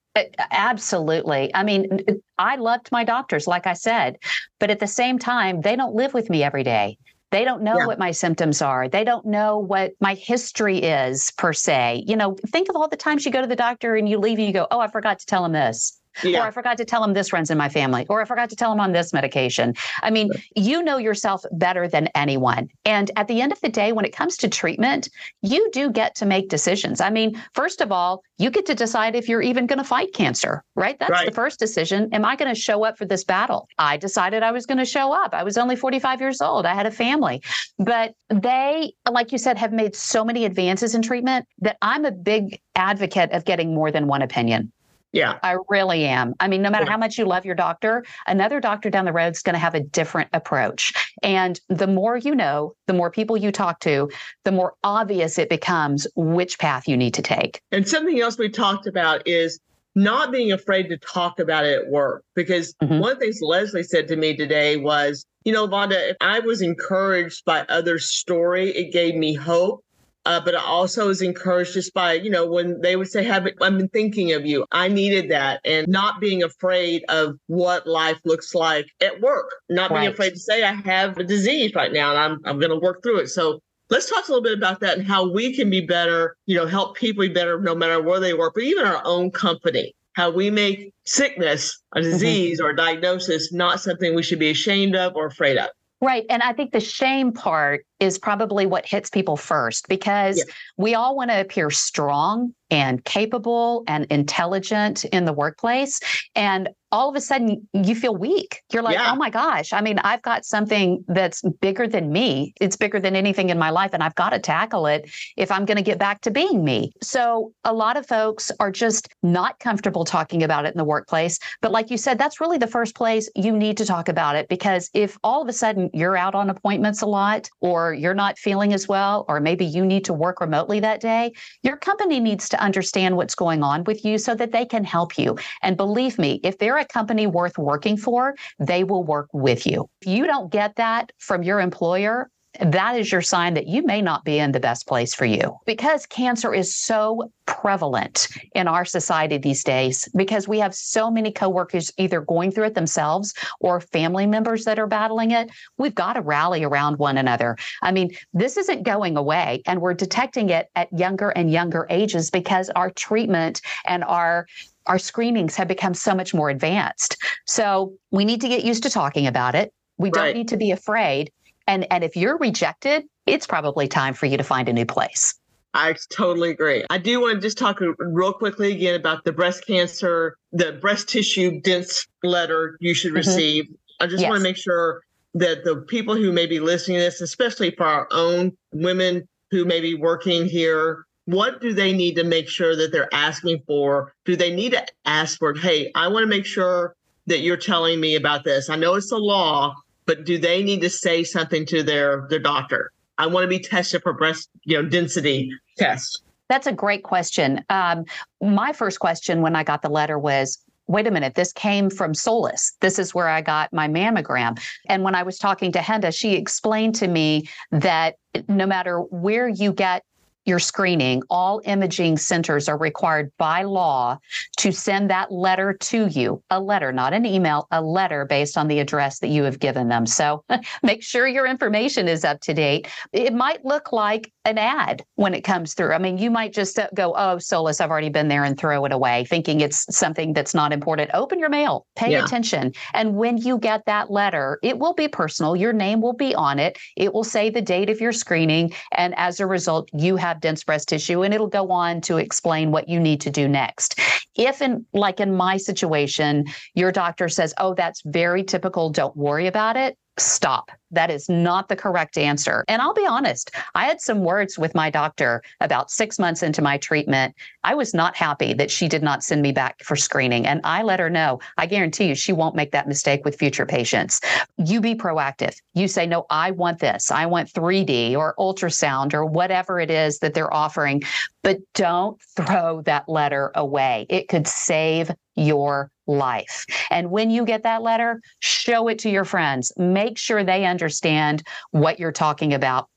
[0.52, 1.52] Absolutely.
[1.52, 2.00] I mean,
[2.38, 4.18] I loved my doctors, like I said,
[4.60, 6.96] but at the same time, they don't live with me every day.
[7.32, 7.86] They don't know yeah.
[7.86, 8.88] what my symptoms are.
[8.88, 12.04] They don't know what my history is, per se.
[12.06, 14.38] You know, think of all the times you go to the doctor and you leave
[14.38, 16.00] and you go, Oh, I forgot to tell him this.
[16.22, 16.40] Yeah.
[16.40, 18.56] Or I forgot to tell him this runs in my family, or I forgot to
[18.56, 19.74] tell him on this medication.
[20.02, 22.68] I mean, you know yourself better than anyone.
[22.84, 25.08] And at the end of the day, when it comes to treatment,
[25.42, 27.00] you do get to make decisions.
[27.00, 30.12] I mean, first of all, you get to decide if you're even going to fight
[30.12, 30.98] cancer, right?
[30.98, 31.26] That's right.
[31.26, 32.08] the first decision.
[32.12, 33.68] Am I going to show up for this battle?
[33.78, 35.34] I decided I was going to show up.
[35.34, 36.66] I was only 45 years old.
[36.66, 37.42] I had a family.
[37.78, 42.12] But they, like you said, have made so many advances in treatment that I'm a
[42.12, 44.72] big advocate of getting more than one opinion.
[45.14, 45.38] Yeah.
[45.44, 46.34] I really am.
[46.40, 49.32] I mean, no matter how much you love your doctor, another doctor down the road
[49.32, 50.92] is going to have a different approach.
[51.22, 54.10] And the more you know, the more people you talk to,
[54.42, 57.60] the more obvious it becomes which path you need to take.
[57.70, 59.60] And something else we talked about is
[59.94, 62.24] not being afraid to talk about it at work.
[62.34, 62.98] Because mm-hmm.
[62.98, 66.40] one of the things Leslie said to me today was, you know, Vonda, if I
[66.40, 69.84] was encouraged by others' story, it gave me hope.
[70.26, 73.46] Uh, but I also was encouraged just by, you know, when they would say, have
[73.60, 74.64] I've been thinking of you.
[74.72, 79.92] I needed that and not being afraid of what life looks like at work, not
[79.92, 82.78] being afraid to say I have a disease right now and I'm, I'm going to
[82.78, 83.28] work through it.
[83.28, 83.60] So
[83.90, 86.66] let's talk a little bit about that and how we can be better, you know,
[86.66, 90.30] help people be better no matter where they work, but even our own company, how
[90.30, 92.10] we make sickness, a mm-hmm.
[92.10, 92.66] disease mm-hmm.
[92.66, 95.68] or a diagnosis, not something we should be ashamed of or afraid of.
[96.00, 96.26] Right.
[96.28, 100.44] And I think the shame part is probably what hits people first because yeah.
[100.76, 106.00] we all want to appear strong and capable and intelligent in the workplace.
[106.34, 108.62] And all of a sudden you feel weak.
[108.72, 109.10] You're like, yeah.
[109.12, 109.72] oh my gosh.
[109.72, 112.54] I mean, I've got something that's bigger than me.
[112.60, 115.64] It's bigger than anything in my life, and I've got to tackle it if I'm
[115.64, 116.92] going to get back to being me.
[117.02, 121.38] So a lot of folks are just not comfortable talking about it in the workplace.
[121.60, 124.48] But like you said, that's really the first place you need to talk about it
[124.48, 128.38] because if all of a sudden you're out on appointments a lot or you're not
[128.38, 132.48] feeling as well, or maybe you need to work remotely that day, your company needs
[132.50, 135.38] to understand what's going on with you so that they can help you.
[135.62, 139.88] And believe me, if they're a company worth working for, they will work with you.
[140.02, 142.30] If you don't get that from your employer,
[142.60, 145.58] that is your sign that you may not be in the best place for you.
[145.66, 151.30] Because cancer is so prevalent in our society these days because we have so many
[151.30, 156.14] coworkers either going through it themselves or family members that are battling it we've got
[156.14, 157.56] to rally around one another.
[157.82, 162.30] I mean this isn't going away and we're detecting it at younger and younger ages
[162.30, 164.46] because our treatment and our
[164.86, 167.16] our screenings have become so much more advanced.
[167.46, 169.72] So we need to get used to talking about it.
[169.96, 170.26] We right.
[170.26, 171.30] don't need to be afraid
[171.66, 175.34] and and if you're rejected, it's probably time for you to find a new place.
[175.74, 176.84] I totally agree.
[176.88, 181.08] I do want to just talk real quickly again about the breast cancer, the breast
[181.08, 183.16] tissue dense letter you should mm-hmm.
[183.16, 183.68] receive.
[184.00, 184.30] I just yes.
[184.30, 185.02] want to make sure
[185.34, 189.64] that the people who may be listening to this, especially for our own women who
[189.64, 194.12] may be working here, what do they need to make sure that they're asking for?
[194.24, 196.94] Do they need to ask for, hey, I want to make sure
[197.26, 198.68] that you're telling me about this?
[198.70, 199.74] I know it's a law,
[200.06, 202.92] but do they need to say something to their their doctor?
[203.18, 206.22] I want to be tested for breast, you know, density test.
[206.48, 207.64] That's a great question.
[207.70, 208.04] Um,
[208.42, 212.12] my first question when I got the letter was, wait a minute, this came from
[212.12, 212.72] Solis.
[212.80, 214.60] This is where I got my mammogram.
[214.88, 218.16] And when I was talking to Henda, she explained to me that
[218.48, 220.04] no matter where you get
[220.44, 224.18] your screening, all imaging centers are required by law
[224.58, 228.68] to send that letter to you a letter, not an email, a letter based on
[228.68, 230.06] the address that you have given them.
[230.06, 230.44] So
[230.82, 232.88] make sure your information is up to date.
[233.12, 235.92] It might look like an ad when it comes through.
[235.92, 238.84] I mean, you might just uh, go, oh, Solis, I've already been there and throw
[238.84, 241.10] it away, thinking it's something that's not important.
[241.14, 242.24] Open your mail, pay yeah.
[242.24, 242.72] attention.
[242.92, 245.56] And when you get that letter, it will be personal.
[245.56, 246.78] Your name will be on it.
[246.96, 248.72] It will say the date of your screening.
[248.92, 252.70] And as a result, you have dense breast tissue and it'll go on to explain
[252.70, 253.98] what you need to do next.
[254.36, 259.46] If in like in my situation, your doctor says, "Oh, that's very typical, don't worry
[259.46, 260.70] about it." Stop.
[260.92, 262.64] That is not the correct answer.
[262.68, 266.62] And I'll be honest, I had some words with my doctor about six months into
[266.62, 267.34] my treatment.
[267.64, 270.46] I was not happy that she did not send me back for screening.
[270.46, 273.66] And I let her know, I guarantee you, she won't make that mistake with future
[273.66, 274.20] patients.
[274.56, 275.56] You be proactive.
[275.74, 277.10] You say, no, I want this.
[277.10, 281.02] I want 3D or ultrasound or whatever it is that they're offering.
[281.42, 284.06] But don't throw that letter away.
[284.08, 286.66] It could save your life.
[286.90, 289.72] And when you get that letter, show it to your friends.
[289.76, 292.88] Make sure they understand what you're talking about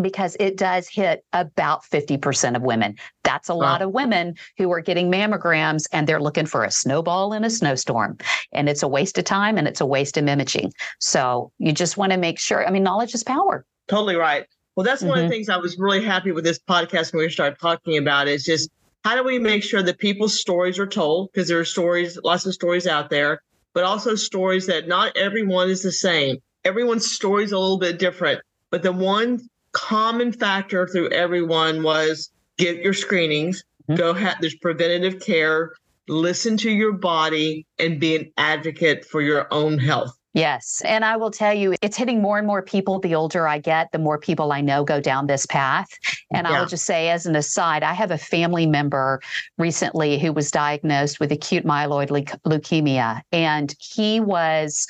[0.00, 2.96] because it does hit about 50% of women.
[3.22, 7.32] That's a lot of women who are getting mammograms and they're looking for a snowball
[7.32, 8.16] in a snowstorm.
[8.52, 10.72] And it's a waste of time and it's a waste of imaging.
[10.98, 12.66] So you just want to make sure.
[12.66, 13.64] I mean, knowledge is power.
[13.88, 14.46] Totally right.
[14.76, 15.18] Well, that's one mm-hmm.
[15.18, 15.30] of the mm-hmm.
[15.32, 18.70] things I was really happy with this podcast when we started talking about is just
[19.04, 21.30] how do we make sure that people's stories are told?
[21.32, 23.42] Because there are stories, lots of stories out there,
[23.72, 27.98] but also stories that not everyone is the same everyone's story is a little bit
[27.98, 28.40] different,
[28.70, 29.40] but the one
[29.72, 33.96] common factor through everyone was get your screenings, mm-hmm.
[33.96, 35.72] go have there's preventative care,
[36.08, 40.16] listen to your body, and be an advocate for your own health.
[40.32, 40.80] Yes.
[40.84, 43.90] And I will tell you, it's hitting more and more people the older I get,
[43.90, 45.88] the more people I know go down this path.
[46.32, 46.54] And yeah.
[46.54, 49.20] I will just say, as an aside, I have a family member
[49.58, 52.10] recently who was diagnosed with acute myeloid
[52.46, 54.86] leukemia, and he was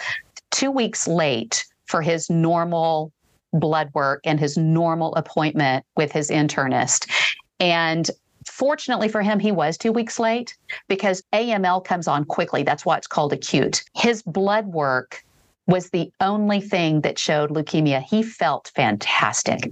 [0.51, 3.13] two weeks late for his normal
[3.53, 7.11] blood work and his normal appointment with his internist.
[7.59, 8.11] And
[8.47, 10.57] fortunately for him, he was two weeks late
[10.89, 12.63] because AML comes on quickly.
[12.63, 13.83] That's why it's called acute.
[13.95, 15.25] His blood work
[15.71, 18.03] was the only thing that showed leukemia.
[18.03, 19.71] He felt fantastic.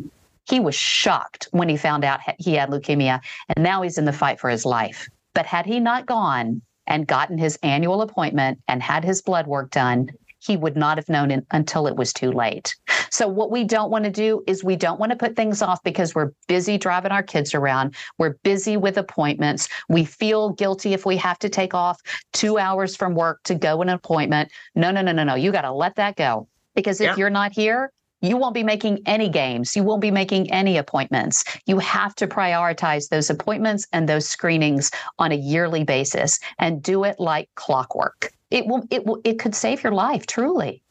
[0.48, 3.20] He was shocked when he found out he had leukemia,
[3.54, 5.08] and now he's in the fight for his life.
[5.34, 9.70] But had he not gone and gotten his annual appointment and had his blood work
[9.70, 10.10] done,
[10.40, 12.74] he would not have known until it was too late.
[13.10, 15.82] So, what we don't want to do is we don't want to put things off
[15.82, 17.94] because we're busy driving our kids around.
[18.18, 19.68] We're busy with appointments.
[19.88, 22.00] We feel guilty if we have to take off
[22.32, 24.50] two hours from work to go an appointment.
[24.74, 25.34] No, no, no, no, no.
[25.34, 27.16] You got to let that go because if yeah.
[27.16, 29.76] you're not here, you won't be making any games.
[29.76, 31.44] You won't be making any appointments.
[31.66, 37.04] You have to prioritize those appointments and those screenings on a yearly basis and do
[37.04, 40.82] it like clockwork it will it will it could save your life truly.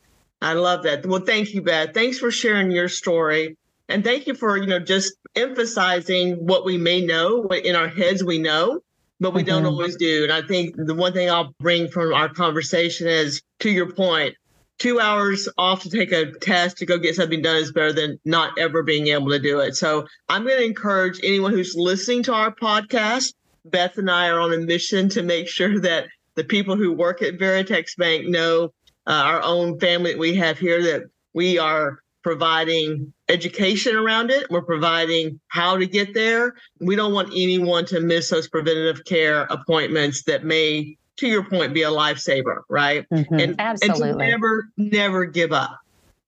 [0.41, 1.05] I love that.
[1.05, 1.93] Well thank you beth.
[1.93, 3.57] Thanks for sharing your story.
[3.89, 7.87] And thank you for you know just emphasizing what we may know what in our
[7.87, 8.81] heads we know
[9.19, 9.49] but we mm-hmm.
[9.49, 10.23] don't always do.
[10.23, 14.35] And i think the one thing i'll bring from our conversation is to your point
[14.77, 18.19] two hours off to take a test to go get something done is better than
[18.25, 19.75] not ever being able to do it.
[19.75, 23.33] So i'm going to encourage anyone who's listening to our podcast
[23.65, 27.21] beth and i are on a mission to make sure that the people who work
[27.21, 28.71] at Veritex Bank know
[29.07, 34.49] uh, our own family that we have here that we are providing education around it.
[34.51, 36.55] We're providing how to get there.
[36.79, 41.73] We don't want anyone to miss those preventative care appointments that may, to your point,
[41.73, 43.09] be a lifesaver, right?
[43.09, 43.39] Mm-hmm.
[43.39, 44.09] And, Absolutely.
[44.09, 45.79] and to never, never give up.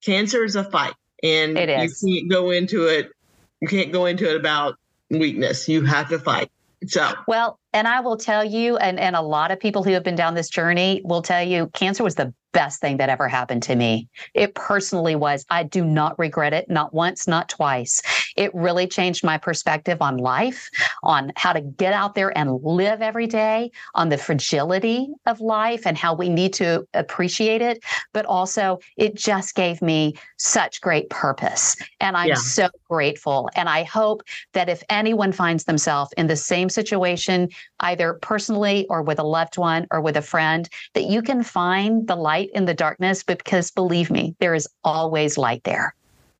[0.01, 2.01] Cancer is a fight, and it is.
[2.01, 3.11] you can't go into it.
[3.61, 4.75] You can't go into it about
[5.11, 5.67] weakness.
[5.69, 6.49] You have to fight.
[6.87, 10.03] So well, and I will tell you, and, and a lot of people who have
[10.03, 13.63] been down this journey will tell you cancer was the best thing that ever happened
[13.63, 14.07] to me.
[14.33, 15.45] It personally was.
[15.49, 18.01] I do not regret it, not once, not twice.
[18.35, 20.69] It really changed my perspective on life,
[21.03, 25.85] on how to get out there and live every day, on the fragility of life
[25.85, 27.83] and how we need to appreciate it.
[28.13, 31.75] But also, it just gave me such great purpose.
[31.99, 32.35] And I'm yeah.
[32.35, 33.49] so grateful.
[33.55, 34.23] And I hope
[34.53, 37.49] that if anyone finds themselves in the same situation,
[37.81, 42.07] either personally or with a loved one or with a friend, that you can find
[42.07, 45.93] the light light in the darkness, because believe me, there is always light there.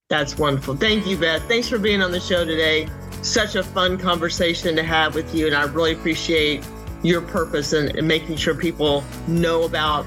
[0.10, 0.76] That's wonderful.
[0.76, 1.44] Thank you, Beth.
[1.48, 2.88] Thanks for being on the show today.
[3.22, 5.48] Such a fun conversation to have with you.
[5.48, 6.66] And I really appreciate
[7.04, 10.06] your purpose and, and making sure people know about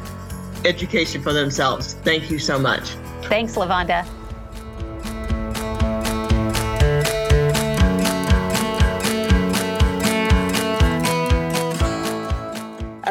[0.65, 1.95] education for themselves.
[2.03, 2.91] Thank you so much.
[3.25, 4.07] Thanks, LaVonda.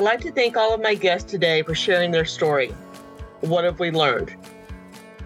[0.01, 2.69] I'd like to thank all of my guests today for sharing their story.
[3.41, 4.35] What have we learned?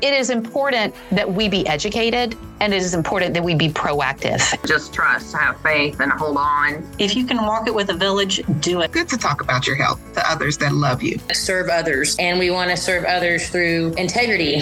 [0.01, 4.41] It is important that we be educated and it is important that we be proactive.
[4.67, 6.85] Just trust, have faith, and hold on.
[6.99, 8.91] If you can walk it with a village, do it.
[8.91, 11.19] Good to talk about your health to others that love you.
[11.31, 14.61] Serve others, and we want to serve others through integrity.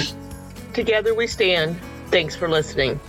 [0.76, 1.76] Together we stand.
[2.11, 2.99] Thanks for listening.